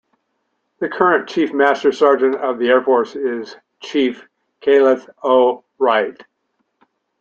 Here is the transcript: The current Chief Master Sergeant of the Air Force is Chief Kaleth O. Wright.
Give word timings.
The 0.79 0.89
current 0.89 1.29
Chief 1.29 1.53
Master 1.53 1.91
Sergeant 1.91 2.33
of 2.37 2.57
the 2.57 2.69
Air 2.69 2.81
Force 2.81 3.15
is 3.15 3.55
Chief 3.81 4.27
Kaleth 4.63 5.07
O. 5.21 5.63
Wright. 5.77 6.19